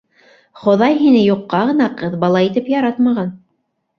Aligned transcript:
Хоҙай 0.61 0.95
һине 1.01 1.19
юҡҡа 1.25 1.59
ғына 1.71 1.89
ҡыҙ 2.01 2.17
бала 2.25 2.43
итеп 2.47 2.71
яратмаған. 2.75 3.33